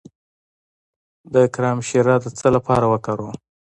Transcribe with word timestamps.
د 1.33 1.35
کرم 1.53 1.79
شیره 1.87 2.15
د 2.21 2.25
څه 2.37 2.47
لپاره 2.55 2.85
وکاروم؟ 2.93 3.35